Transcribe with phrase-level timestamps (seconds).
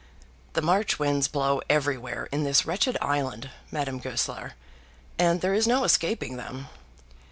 [0.53, 4.53] "The March winds blow everywhere in this wretched island, Madame Goesler,
[5.19, 6.69] and there is no escaping them.